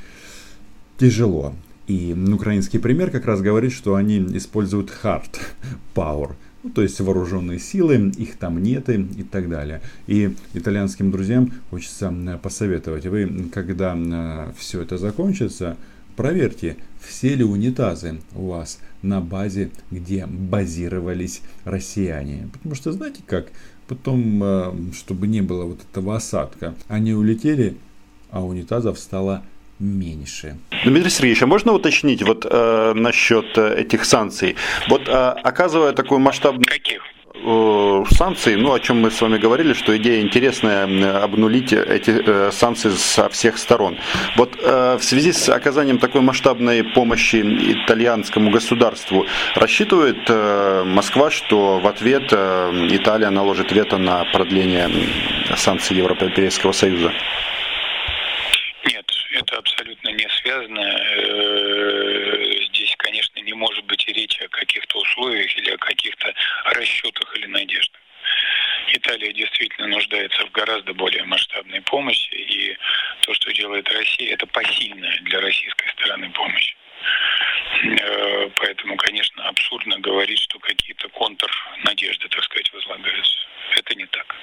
тяжело. 0.98 1.54
И 1.88 2.14
украинский 2.14 2.80
пример 2.80 3.12
как 3.12 3.26
раз 3.26 3.42
говорит, 3.42 3.72
что 3.72 3.96
они 3.96 4.20
используют 4.38 4.92
hard 5.04 5.38
power, 5.94 6.36
ну, 6.66 6.72
то 6.72 6.82
есть 6.82 7.00
вооруженные 7.00 7.60
силы, 7.60 8.12
их 8.18 8.38
там 8.38 8.62
нет 8.62 8.90
и 8.90 9.24
так 9.24 9.50
далее. 9.50 9.82
И 10.08 10.36
итальянским 10.56 11.12
друзьям 11.12 11.54
хочется 11.70 12.12
посоветовать, 12.42 13.06
вы, 13.06 13.50
когда 13.54 13.96
э, 13.96 14.52
все 14.58 14.82
это 14.82 14.98
закончится, 14.98 15.78
проверьте, 16.16 16.78
все 17.00 17.36
ли 17.36 17.44
унитазы 17.44 18.20
у 18.34 18.48
вас 18.48 18.80
на 19.04 19.22
базе, 19.22 19.70
где 19.92 20.26
базировались 20.26 21.44
россияне. 21.66 22.50
Потому 22.52 22.74
что 22.74 22.92
знаете 22.92 23.22
как, 23.28 23.50
потом, 23.88 24.44
э, 24.44 24.74
чтобы 24.94 25.28
не 25.28 25.42
было 25.42 25.66
вот 25.66 25.82
этого 25.92 26.16
осадка, 26.16 26.74
они 26.88 27.14
улетели, 27.14 27.78
а 28.32 28.44
унитазов 28.44 28.98
стало 28.98 29.44
меньше. 29.80 30.58
Дмитрий 30.86 31.10
Сергеевич, 31.10 31.44
а 31.44 31.48
можно 31.48 31.74
уточнить 31.74 32.24
вот 32.24 32.46
э, 32.50 32.94
насчет 32.96 33.58
э, 33.58 33.82
этих 33.82 34.06
санкций? 34.06 34.56
Вот 34.90 35.08
э, 35.08 35.12
оказывая 35.12 35.92
такой 35.92 36.20
масштабный... 36.20 36.66
Каких? 36.66 37.02
Э, 37.44 38.04
санкций, 38.10 38.56
ну, 38.56 38.74
о 38.74 38.80
чем 38.80 39.02
мы 39.02 39.12
с 39.12 39.22
вами 39.22 39.38
говорили, 39.38 39.74
что 39.74 39.96
идея 39.98 40.22
интересная 40.22 41.22
обнулить 41.22 41.74
эти 41.74 42.12
э, 42.26 42.52
санкции 42.54 42.92
со 42.92 43.28
всех 43.30 43.58
сторон. 43.58 43.98
Вот 44.38 44.56
в 44.56 45.02
связи 45.02 45.34
с 45.34 45.50
оказанием 45.50 45.98
такой 45.98 46.22
масштабной 46.22 46.84
помощи 46.84 47.38
итальянскому 47.38 48.52
государству, 48.52 49.26
рассчитывает 49.56 50.30
Москва, 50.86 51.30
что 51.30 51.80
в 51.80 51.88
ответ 51.88 52.32
Италия 52.32 53.30
наложит 53.30 53.72
вето 53.72 53.98
на 53.98 54.24
продление 54.32 54.90
санкций 55.56 55.98
Европейского 55.98 56.72
Союза? 56.72 57.12
это 59.36 59.58
абсолютно 59.58 60.10
не 60.10 60.28
связано. 60.30 60.80
Э, 60.80 62.66
здесь, 62.70 62.96
конечно, 62.98 63.40
не 63.40 63.54
может 63.54 63.86
быть 63.86 64.08
и 64.08 64.14
речи 64.14 64.42
о 64.44 64.50
каких-то 64.50 65.00
условиях 65.00 65.56
или 65.58 65.72
о 65.72 65.78
каких-то 65.78 66.34
расчетах 66.74 67.36
или 67.38 67.48
надеждах. 67.48 68.02
Италия 68.94 69.34
действительно 69.34 69.88
нуждается 69.88 70.46
в 70.46 70.52
гораздо 70.52 70.94
более 70.94 71.24
масштабной 71.24 71.82
помощи, 71.82 72.34
и 72.34 72.78
то, 73.22 73.34
что 73.34 73.52
делает 73.52 73.92
Россия, 73.92 74.34
это 74.34 74.46
посильная 74.48 75.20
для 75.24 75.42
российской 75.42 75.90
стороны 75.90 76.30
помощь. 76.32 76.76
Э, 77.84 78.50
поэтому, 78.56 78.96
конечно, 78.98 79.44
абсурдно 79.48 80.00
говорить, 80.00 80.40
что 80.40 80.60
какие-то 80.60 81.10
контрнадежды, 81.10 82.28
так 82.30 82.44
сказать, 82.44 82.72
возлагаются. 82.74 83.38
Это 83.78 83.96
не 83.96 84.06
так. 84.06 84.36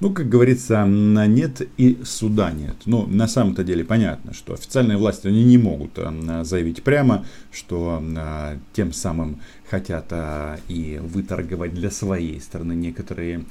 Ну, 0.00 0.12
как 0.12 0.21
говорится, 0.32 0.84
на 0.86 1.26
нет 1.26 1.60
и 1.76 1.98
суда 2.04 2.50
нет. 2.50 2.74
Ну, 2.86 3.06
на 3.06 3.28
самом-то 3.28 3.62
деле 3.62 3.84
понятно, 3.84 4.32
что 4.32 4.54
официальные 4.54 4.96
власти 4.96 5.28
они 5.28 5.44
не 5.44 5.58
могут 5.58 5.98
э, 5.98 6.44
заявить 6.44 6.82
прямо, 6.82 7.26
что 7.52 8.02
э, 8.02 8.58
тем 8.72 8.92
самым 8.92 9.40
хотят 9.68 10.12
и 10.68 11.00
выторговать 11.02 11.74
для 11.74 11.90
своей 11.90 12.40
страны 12.40 12.74
некоторые 12.74 13.44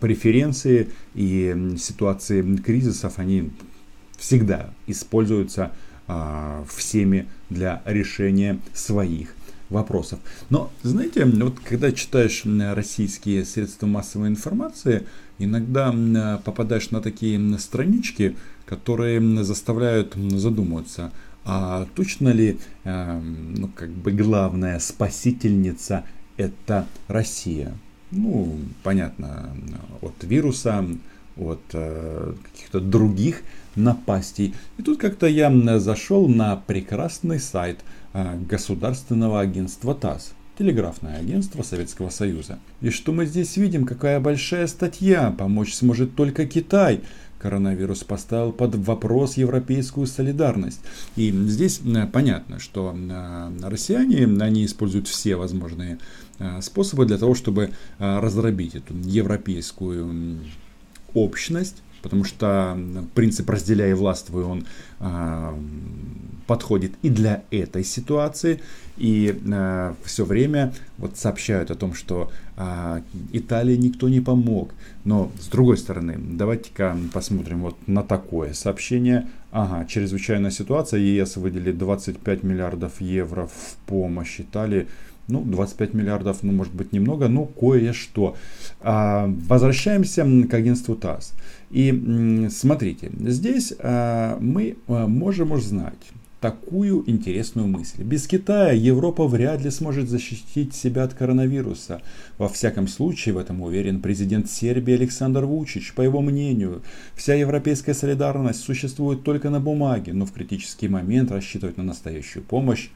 преференции 0.00 0.88
и 1.14 1.74
ситуации 1.78 2.56
кризисов, 2.56 3.18
они 3.18 3.50
всегда 4.18 4.70
используются 4.86 5.72
всеми 6.66 7.26
для 7.50 7.82
решения 7.84 8.58
своих 8.72 9.34
вопросов. 9.68 10.18
Но, 10.48 10.70
знаете, 10.82 11.24
вот 11.26 11.60
когда 11.60 11.92
читаешь 11.92 12.42
российские 12.74 13.44
средства 13.44 13.86
массовой 13.86 14.28
информации, 14.28 15.06
иногда 15.44 16.40
попадаешь 16.44 16.90
на 16.90 17.00
такие 17.00 17.58
странички, 17.58 18.36
которые 18.66 19.44
заставляют 19.44 20.14
задумываться, 20.14 21.10
а 21.44 21.86
точно 21.94 22.28
ли, 22.28 22.58
эм, 22.84 23.54
ну, 23.54 23.68
как 23.74 23.90
бы 23.90 24.12
главная 24.12 24.78
спасительница 24.78 26.04
это 26.36 26.86
Россия? 27.08 27.72
Ну, 28.10 28.58
понятно, 28.82 29.50
от 30.02 30.22
вируса, 30.22 30.84
от 31.36 31.62
э, 31.72 32.34
каких-то 32.42 32.80
других 32.80 33.42
напастей. 33.76 34.54
И 34.78 34.82
тут 34.82 34.98
как-то 34.98 35.26
я 35.26 35.50
зашел 35.78 36.28
на 36.28 36.56
прекрасный 36.56 37.40
сайт 37.40 37.80
э, 38.12 38.38
Государственного 38.48 39.40
агентства 39.40 39.94
ТАСС. 39.94 40.34
Телеграфное 40.60 41.16
агентство 41.16 41.62
Советского 41.62 42.10
Союза. 42.10 42.58
И 42.82 42.90
что 42.90 43.12
мы 43.12 43.24
здесь 43.24 43.56
видим? 43.56 43.86
Какая 43.86 44.20
большая 44.20 44.66
статья. 44.66 45.30
Помочь 45.30 45.72
сможет 45.72 46.14
только 46.14 46.44
Китай. 46.44 47.00
Коронавирус 47.38 48.04
поставил 48.04 48.52
под 48.52 48.74
вопрос 48.74 49.38
европейскую 49.38 50.06
солидарность. 50.06 50.80
И 51.16 51.30
здесь 51.30 51.80
э, 51.82 52.06
понятно, 52.12 52.58
что 52.58 52.94
э, 52.94 53.50
россияне, 53.62 54.26
они 54.26 54.66
используют 54.66 55.08
все 55.08 55.36
возможные 55.36 55.98
э, 56.38 56.60
способы 56.60 57.06
для 57.06 57.16
того, 57.16 57.34
чтобы 57.34 57.70
раздробить 57.98 58.74
эту 58.74 58.92
европейскую 58.94 60.40
общность, 61.14 61.82
потому 62.02 62.24
что 62.24 62.78
принцип 63.14 63.48
«разделяй 63.50 63.90
и 63.90 63.94
властвуй» 63.94 64.44
он 64.44 64.66
э, 65.00 65.54
подходит 66.46 66.92
и 67.02 67.10
для 67.10 67.44
этой 67.50 67.84
ситуации, 67.84 68.60
и 68.96 69.40
э, 69.40 69.94
все 70.04 70.24
время 70.24 70.72
вот 70.98 71.16
сообщают 71.16 71.70
о 71.70 71.74
том, 71.74 71.94
что 71.94 72.30
э, 72.56 73.02
Италии 73.32 73.76
никто 73.76 74.08
не 74.08 74.20
помог, 74.20 74.72
но 75.04 75.30
с 75.40 75.46
другой 75.46 75.78
стороны, 75.78 76.16
давайте-ка 76.18 76.96
посмотрим 77.12 77.60
вот 77.62 77.76
на 77.86 78.02
такое 78.02 78.52
сообщение. 78.52 79.28
Ага, 79.52 79.84
чрезвычайная 79.86 80.50
ситуация, 80.50 81.00
ЕС 81.00 81.36
выделит 81.36 81.78
25 81.78 82.42
миллиардов 82.42 83.00
евро 83.00 83.46
в 83.46 83.76
помощь 83.86 84.40
Италии, 84.40 84.86
ну, 85.30 85.42
25 85.42 85.94
миллиардов, 85.94 86.42
ну, 86.42 86.52
может 86.52 86.74
быть, 86.74 86.92
немного, 86.92 87.28
но 87.28 87.46
кое-что. 87.46 88.36
А, 88.80 89.32
возвращаемся 89.48 90.24
к 90.50 90.54
агентству 90.54 90.94
ТАСС. 90.96 91.32
И 91.70 92.48
смотрите, 92.50 93.10
здесь 93.20 93.72
а, 93.78 94.38
мы 94.40 94.76
а, 94.88 95.06
можем 95.06 95.52
узнать 95.52 96.12
такую 96.40 97.08
интересную 97.08 97.68
мысль. 97.68 98.02
Без 98.02 98.26
Китая 98.26 98.72
Европа 98.72 99.26
вряд 99.26 99.62
ли 99.62 99.70
сможет 99.70 100.08
защитить 100.08 100.74
себя 100.74 101.04
от 101.04 101.14
коронавируса. 101.14 102.00
Во 102.38 102.48
всяком 102.48 102.88
случае, 102.88 103.34
в 103.34 103.38
этом 103.38 103.60
уверен 103.60 104.00
президент 104.00 104.50
Сербии 104.50 104.94
Александр 104.94 105.44
Вучич. 105.44 105.92
По 105.92 106.02
его 106.02 106.22
мнению, 106.22 106.82
вся 107.14 107.34
европейская 107.34 107.94
солидарность 107.94 108.60
существует 108.60 109.22
только 109.22 109.50
на 109.50 109.60
бумаге, 109.60 110.14
но 110.14 110.24
в 110.24 110.32
критический 110.32 110.88
момент 110.88 111.30
рассчитывать 111.30 111.76
на 111.76 111.84
настоящую 111.84 112.42
помощь 112.42 112.88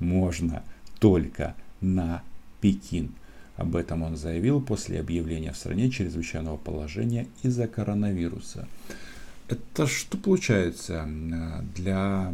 можно 0.00 0.62
только 0.98 1.54
на 1.80 2.22
Пекин. 2.60 3.12
Об 3.56 3.76
этом 3.76 4.02
он 4.02 4.16
заявил 4.16 4.60
после 4.60 5.00
объявления 5.00 5.52
в 5.52 5.56
стране 5.56 5.90
чрезвычайного 5.90 6.56
положения 6.56 7.26
из-за 7.42 7.66
коронавируса. 7.66 8.68
Это 9.48 9.86
что 9.86 10.18
получается 10.18 11.08
для 11.74 12.32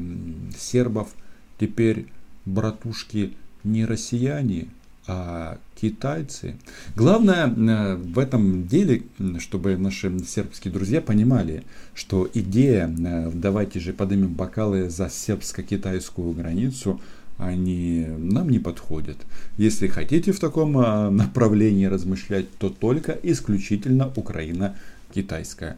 сербов 0.56 1.14
теперь 1.58 2.06
братушки 2.44 3.34
не 3.62 3.84
россияне, 3.84 4.68
а 5.06 5.58
китайцы. 5.80 6.54
Главное 6.94 7.48
э, 7.48 7.96
в 7.96 8.18
этом 8.20 8.68
деле, 8.68 9.02
чтобы 9.40 9.76
наши 9.76 10.16
сербские 10.20 10.72
друзья 10.72 11.00
понимали, 11.00 11.64
что 11.92 12.28
идея 12.32 12.88
э, 12.88 13.30
«давайте 13.34 13.80
же 13.80 13.92
поднимем 13.92 14.32
бокалы 14.32 14.88
за 14.90 15.08
сербско-китайскую 15.08 16.32
границу» 16.32 17.00
они 17.46 18.06
нам 18.18 18.50
не 18.50 18.58
подходят. 18.58 19.16
Если 19.56 19.88
хотите 19.88 20.32
в 20.32 20.40
таком 20.40 20.78
а, 20.78 21.10
направлении 21.10 21.86
размышлять, 21.86 22.46
то 22.58 22.70
только 22.70 23.18
исключительно 23.22 24.10
Украина 24.16 24.76
китайская. 25.14 25.76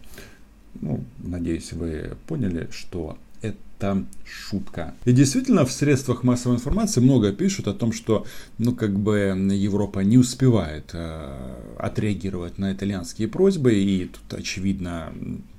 Ну, 0.80 1.04
надеюсь, 1.18 1.72
вы 1.72 2.12
поняли, 2.26 2.68
что 2.72 3.16
это 3.44 4.06
шутка. 4.24 4.94
И 5.04 5.12
действительно, 5.12 5.64
в 5.64 5.72
средствах 5.72 6.22
массовой 6.22 6.56
информации 6.56 7.00
много 7.00 7.32
пишут 7.32 7.68
о 7.68 7.74
том, 7.74 7.92
что, 7.92 8.26
ну, 8.58 8.74
как 8.74 8.98
бы 8.98 9.34
Европа 9.52 10.00
не 10.00 10.16
успевает 10.18 10.90
э, 10.92 11.56
отреагировать 11.78 12.58
на 12.58 12.72
итальянские 12.72 13.28
просьбы, 13.28 13.74
и 13.74 14.06
тут, 14.06 14.38
очевидно, 14.38 15.12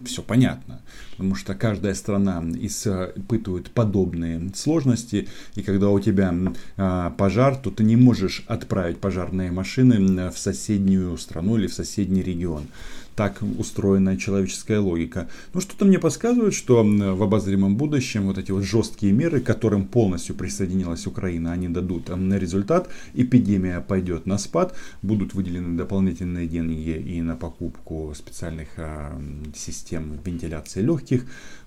все 0.03 0.21
понятно. 0.23 0.81
Потому 1.11 1.35
что 1.35 1.53
каждая 1.55 1.93
страна 1.93 2.43
испытывает 2.59 3.69
подобные 3.71 4.51
сложности, 4.55 5.27
и 5.55 5.61
когда 5.61 5.89
у 5.89 5.99
тебя 5.99 6.33
э, 6.77 7.11
пожар, 7.17 7.55
то 7.55 7.69
ты 7.69 7.83
не 7.83 7.95
можешь 7.95 8.43
отправить 8.47 8.97
пожарные 8.97 9.51
машины 9.51 10.31
в 10.31 10.37
соседнюю 10.37 11.17
страну 11.17 11.57
или 11.57 11.67
в 11.67 11.73
соседний 11.73 12.23
регион 12.23 12.67
так 13.15 13.41
устроена 13.57 14.17
человеческая 14.17 14.79
логика. 14.79 15.27
Но 15.53 15.61
что-то 15.61 15.85
мне 15.85 15.99
подсказывает, 15.99 16.53
что 16.53 16.83
в 16.83 17.23
обозримом 17.23 17.77
будущем 17.77 18.27
вот 18.27 18.37
эти 18.37 18.51
вот 18.51 18.63
жесткие 18.63 19.13
меры, 19.13 19.39
к 19.39 19.45
которым 19.45 19.85
полностью 19.85 20.35
присоединилась 20.35 21.07
Украина, 21.07 21.51
они 21.51 21.69
дадут 21.69 22.09
на 22.09 22.37
результат, 22.37 22.89
эпидемия 23.13 23.79
пойдет 23.81 24.25
на 24.25 24.37
спад, 24.37 24.75
будут 25.01 25.33
выделены 25.33 25.77
дополнительные 25.77 26.47
деньги 26.47 26.89
и 26.89 27.21
на 27.21 27.35
покупку 27.35 28.13
специальных 28.15 28.67
а, 28.77 29.19
систем 29.55 30.19
вентиляции 30.25 30.81
легких, 30.81 31.25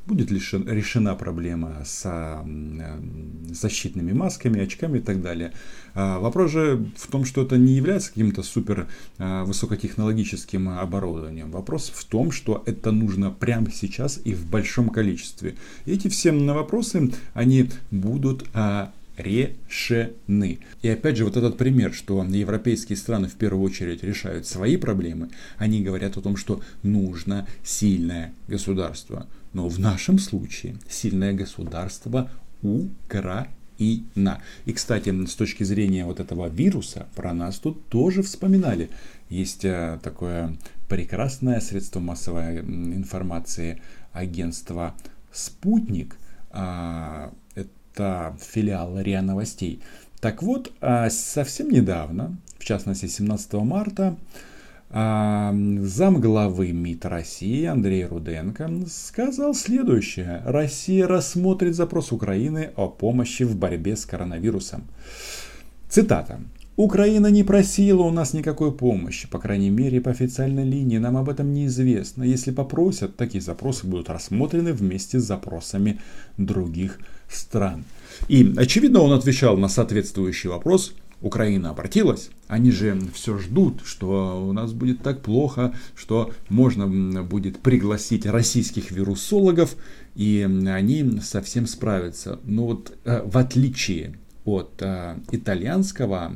будет 0.09 0.33
решена 0.33 1.15
проблема 1.15 1.83
с 1.85 2.43
защитными 3.51 4.13
масками, 4.13 4.61
очками 4.61 4.99
и 4.99 5.03
так 5.03 5.21
далее. 5.21 5.53
А, 5.95 6.19
вопрос 6.19 6.51
же 6.51 6.87
в 6.97 7.07
том, 7.09 7.25
что 7.25 7.43
это 7.43 7.59
не 7.59 7.75
является 7.75 8.09
каким-то 8.09 8.43
супер 8.43 8.89
а, 9.19 9.45
высокотехнологическим 9.45 10.71
оборудованием. 10.71 11.38
Вопрос 11.47 11.93
в 11.95 12.05
том, 12.05 12.31
что 12.31 12.63
это 12.67 12.91
нужно 12.93 13.31
прямо 13.31 13.71
сейчас 13.71 14.21
и 14.25 14.35
в 14.35 14.47
большом 14.47 14.89
количестве. 14.89 15.57
И 15.85 15.93
эти 15.93 16.09
все 16.09 16.33
вопросы, 16.33 17.11
они 17.35 17.71
будут 17.91 18.47
а, 18.55 18.93
решены. 19.19 20.61
И 20.83 20.89
опять 20.89 21.17
же, 21.17 21.25
вот 21.25 21.37
этот 21.37 21.57
пример, 21.57 21.93
что 21.93 22.25
европейские 22.25 22.97
страны 22.97 23.29
в 23.29 23.35
первую 23.35 23.65
очередь 23.65 24.03
решают 24.03 24.47
свои 24.47 24.77
проблемы, 24.77 25.31
они 25.57 25.83
говорят 25.83 26.17
о 26.17 26.23
том, 26.23 26.37
что 26.37 26.61
нужно 26.83 27.47
сильное 27.65 28.33
государство. 28.47 29.27
Но 29.53 29.69
в 29.69 29.79
нашем 29.79 30.19
случае 30.19 30.77
сильное 30.89 31.33
государство 31.33 32.31
Украина. 32.63 33.58
И, 33.79 34.05
кстати, 34.75 35.27
с 35.27 35.35
точки 35.35 35.63
зрения 35.63 36.05
вот 36.05 36.21
этого 36.21 36.49
вируса, 36.49 37.07
про 37.15 37.33
нас 37.33 37.59
тут 37.59 37.89
тоже 37.89 38.23
вспоминали. 38.23 38.91
Есть 39.29 39.65
э, 39.65 40.01
такое 40.03 40.57
прекрасное 40.89 41.61
средство 41.61 42.01
массовой 42.01 42.59
информации 42.61 43.81
агентства 44.13 44.95
«Спутник». 45.33 46.17
А, 46.51 47.33
это 47.55 48.37
филиал 48.41 48.99
РИА 48.99 49.23
Новостей. 49.23 49.81
Так 50.21 50.43
вот, 50.43 50.73
а, 50.81 51.09
совсем 51.11 51.71
недавно, 51.71 52.37
в 52.59 52.65
частности 52.65 53.07
17 53.07 53.53
марта, 53.65 54.17
замглавы 54.91 56.73
МИД 56.73 57.07
России 57.07 57.65
Андрей 57.67 58.07
Руденко 58.07 58.71
сказал 58.89 59.55
следующее. 59.55 60.43
Россия 60.47 61.07
рассмотрит 61.07 61.75
запрос 61.75 62.11
Украины 62.11 62.71
о 62.75 62.89
помощи 62.89 63.43
в 63.43 63.55
борьбе 63.57 63.97
с 63.97 64.07
коронавирусом. 64.07 64.85
Цитата. 65.89 66.41
Украина 66.77 67.27
не 67.27 67.43
просила 67.43 68.03
у 68.03 68.13
нас 68.13 68.35
никакой 68.35 68.73
помощи, 68.73 69.29
по 69.29 69.41
крайней 69.41 69.69
мере 69.69 70.01
по 70.01 70.13
официальной 70.13 70.65
линии 70.65 70.99
нам 70.99 71.17
об 71.17 71.29
этом 71.29 71.53
неизвестно. 71.53 72.23
Если 72.23 72.53
попросят, 72.53 73.17
такие 73.17 73.41
запросы 73.41 73.85
будут 73.85 74.09
рассмотрены 74.09 74.73
вместе 74.73 75.19
с 75.19 75.25
запросами 75.25 75.99
других 76.37 77.01
стран. 77.29 77.85
И 78.29 78.55
очевидно 78.57 79.01
он 79.01 79.13
отвечал 79.13 79.57
на 79.57 79.69
соответствующий 79.69 80.49
вопрос– 80.49 80.95
Украина 81.21 81.71
обратилась, 81.71 82.31
они 82.47 82.71
же 82.71 82.99
все 83.13 83.39
ждут, 83.39 83.83
что 83.85 84.47
у 84.47 84.53
нас 84.53 84.73
будет 84.73 85.03
так 85.03 85.21
плохо, 85.21 85.75
что 85.97 86.33
можно 86.49 86.87
будет 87.25 87.59
пригласить 87.59 88.25
российских 88.25 88.91
вирусологов, 88.93 89.77
и 90.15 90.49
они 90.67 91.21
совсем 91.21 91.67
справятся. 91.67 92.39
Но 92.45 92.67
вот 92.67 92.97
э, 93.05 93.23
в 93.25 93.37
отличие 93.37 94.17
от 94.45 94.75
э, 94.81 95.17
итальянского 95.33 96.33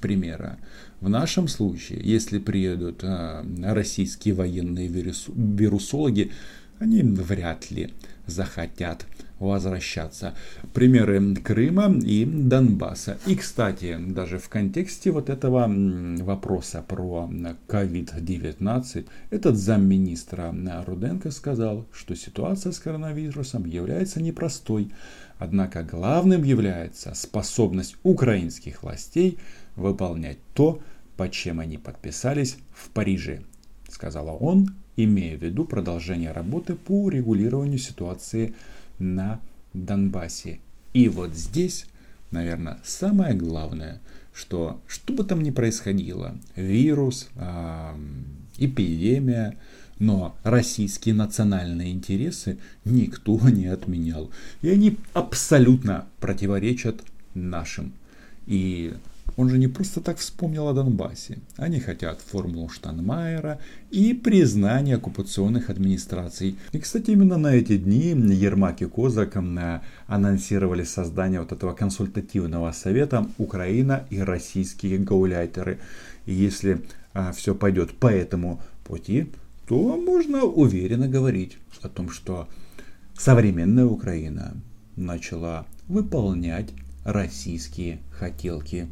примера, 0.00 0.58
в 1.00 1.08
нашем 1.08 1.46
случае, 1.46 2.00
если 2.02 2.38
приедут 2.38 3.00
э, 3.02 3.44
российские 3.64 4.34
военные 4.34 4.88
вирусологи, 4.88 6.32
они 6.78 7.02
вряд 7.02 7.70
ли 7.70 7.92
захотят 8.26 9.06
возвращаться. 9.48 10.34
Примеры 10.72 11.34
Крыма 11.36 11.92
и 12.02 12.24
Донбасса. 12.24 13.18
И, 13.26 13.34
кстати, 13.34 13.98
даже 13.98 14.38
в 14.38 14.48
контексте 14.48 15.10
вот 15.10 15.28
этого 15.30 15.70
вопроса 16.22 16.84
про 16.86 17.28
COVID-19, 17.68 19.06
этот 19.30 19.56
замминистра 19.56 20.54
Руденко 20.86 21.30
сказал, 21.30 21.86
что 21.92 22.14
ситуация 22.14 22.72
с 22.72 22.78
коронавирусом 22.78 23.64
является 23.64 24.22
непростой. 24.22 24.92
Однако 25.38 25.82
главным 25.82 26.44
является 26.44 27.14
способность 27.14 27.96
украинских 28.04 28.82
властей 28.82 29.38
выполнять 29.74 30.38
то, 30.54 30.80
по 31.16 31.28
чем 31.28 31.60
они 31.60 31.78
подписались 31.78 32.58
в 32.72 32.90
Париже, 32.90 33.42
сказала 33.88 34.30
он, 34.30 34.74
имея 34.96 35.36
в 35.36 35.42
виду 35.42 35.64
продолжение 35.64 36.32
работы 36.32 36.74
по 36.74 37.04
урегулированию 37.04 37.78
ситуации 37.78 38.54
на 39.02 39.40
Донбассе. 39.74 40.60
И 40.94 41.08
вот 41.08 41.34
здесь, 41.34 41.86
наверное, 42.30 42.78
самое 42.84 43.34
главное, 43.34 44.00
что 44.32 44.80
что 44.86 45.12
бы 45.12 45.24
там 45.24 45.42
ни 45.42 45.50
происходило, 45.50 46.38
вирус, 46.56 47.28
эпидемия, 48.56 49.58
но 49.98 50.36
российские 50.42 51.14
национальные 51.14 51.92
интересы 51.92 52.58
никто 52.84 53.38
не 53.48 53.66
отменял. 53.66 54.30
И 54.62 54.68
они 54.68 54.96
абсолютно 55.12 56.06
противоречат 56.20 57.02
нашим. 57.34 57.92
И 58.46 58.94
он 59.36 59.48
же 59.48 59.58
не 59.58 59.68
просто 59.68 60.00
так 60.00 60.18
вспомнил 60.18 60.68
о 60.68 60.72
Донбассе. 60.72 61.38
Они 61.56 61.80
хотят 61.80 62.20
формулу 62.20 62.68
Штанмайера 62.68 63.58
и 63.90 64.14
признание 64.14 64.96
оккупационных 64.96 65.70
администраций. 65.70 66.56
И, 66.72 66.78
кстати, 66.78 67.10
именно 67.10 67.38
на 67.38 67.54
эти 67.54 67.76
дни 67.76 68.08
Ермак 68.08 68.82
и 68.82 68.86
Козак 68.86 69.36
анонсировали 70.06 70.84
создание 70.84 71.40
вот 71.40 71.52
этого 71.52 71.72
консультативного 71.72 72.72
совета 72.72 73.26
Украина 73.38 74.06
и 74.10 74.18
российские 74.18 74.98
гауляйтеры. 74.98 75.78
И 76.26 76.32
если 76.34 76.82
а, 77.14 77.32
все 77.32 77.54
пойдет 77.54 77.94
по 77.94 78.08
этому 78.08 78.60
пути, 78.84 79.30
то 79.66 79.96
можно 79.96 80.42
уверенно 80.42 81.08
говорить 81.08 81.56
о 81.82 81.88
том, 81.88 82.10
что 82.10 82.48
современная 83.16 83.86
Украина 83.86 84.54
начала 84.96 85.66
выполнять 85.88 86.70
российские 87.04 88.00
хотелки. 88.10 88.88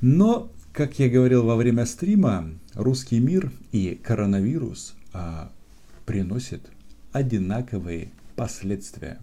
Но, 0.00 0.50
как 0.72 0.98
я 0.98 1.08
говорил 1.08 1.44
во 1.44 1.56
время 1.56 1.86
стрима, 1.86 2.50
русский 2.74 3.18
мир 3.18 3.52
и 3.72 3.98
коронавирус 4.02 4.94
а, 5.12 5.50
приносят 6.04 6.62
одинаковые 7.12 8.10
последствия. 8.36 9.18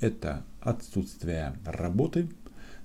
Это 0.00 0.44
отсутствие 0.60 1.54
работы, 1.64 2.28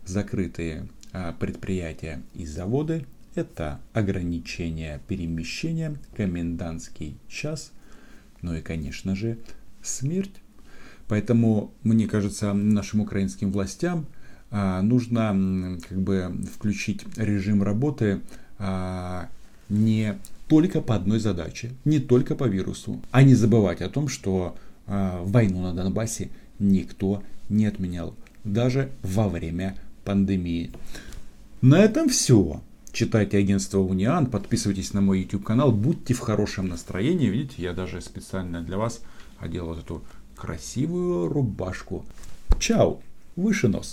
закрытые 0.05 0.87
а, 1.13 1.33
предприятия 1.33 2.21
и 2.33 2.45
заводы, 2.45 3.05
это 3.35 3.79
ограничение 3.93 4.99
перемещения, 5.07 5.95
комендантский 6.15 7.17
час, 7.27 7.71
ну 8.41 8.55
и, 8.55 8.61
конечно 8.61 9.15
же, 9.15 9.37
смерть. 9.83 10.41
Поэтому, 11.07 11.71
мне 11.83 12.07
кажется, 12.07 12.53
нашим 12.53 13.01
украинским 13.01 13.51
властям 13.51 14.07
нужно 14.49 15.77
как 15.89 15.99
бы 15.99 16.35
включить 16.55 17.05
режим 17.17 17.63
работы 17.63 18.21
а, 18.59 19.29
не 19.69 20.17
только 20.47 20.81
по 20.81 20.95
одной 20.95 21.19
задаче, 21.19 21.71
не 21.85 21.99
только 21.99 22.35
по 22.35 22.45
вирусу, 22.45 23.01
а 23.11 23.23
не 23.23 23.35
забывать 23.35 23.81
о 23.81 23.89
том, 23.89 24.07
что 24.07 24.55
а, 24.85 25.21
войну 25.23 25.61
на 25.61 25.73
Донбассе 25.73 26.29
никто 26.59 27.21
не 27.49 27.65
отменял, 27.65 28.15
даже 28.43 28.89
во 29.03 29.27
время 29.27 29.75
пандемии. 30.03 30.71
На 31.61 31.79
этом 31.79 32.09
все. 32.09 32.61
Читайте 32.93 33.37
агентство 33.37 33.79
Униан, 33.79 34.25
подписывайтесь 34.25 34.93
на 34.93 35.01
мой 35.01 35.21
YouTube 35.21 35.43
канал, 35.43 35.71
будьте 35.71 36.13
в 36.13 36.19
хорошем 36.19 36.67
настроении. 36.67 37.29
Видите, 37.29 37.61
я 37.61 37.73
даже 37.73 38.01
специально 38.01 38.61
для 38.61 38.77
вас 38.77 39.01
одел 39.37 39.67
вот 39.67 39.79
эту 39.79 40.03
красивую 40.35 41.27
рубашку. 41.27 42.05
Чао, 42.59 43.01
выше 43.35 43.67
нос. 43.67 43.85